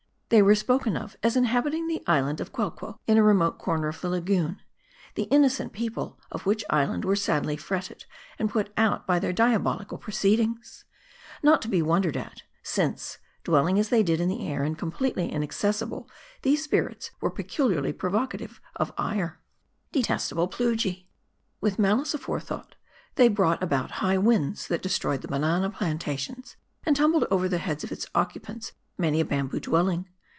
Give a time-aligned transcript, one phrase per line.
[0.31, 3.99] They were spoken of as inhabiting the island of Quelquo, in a remote corner of
[3.99, 4.61] the lagoon;
[5.17, 8.05] 4he innocent people of which island were sadly fretted
[8.39, 10.85] and put out by their diabol ical proceedings.
[11.43, 15.29] Not to be wondered at; since, dwelling as they did in the air, and completely
[15.29, 16.09] inaccessible,
[16.43, 19.41] these spirits were peculiarly provocative of ire.
[19.91, 21.07] Detestable Plujii!
[21.59, 22.75] With malice aforethought,
[23.17, 26.55] tl^y brought about high winds that destroyed the banana plan tations,
[26.85, 30.07] and tumbled over the heads of its occupants many a bamboo dwelling.